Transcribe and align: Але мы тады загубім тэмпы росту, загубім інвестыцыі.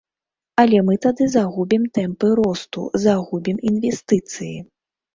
Але 0.63 0.79
мы 0.87 0.95
тады 1.05 1.27
загубім 1.35 1.85
тэмпы 1.99 2.33
росту, 2.41 2.89
загубім 3.07 3.65
інвестыцыі. 3.73 4.55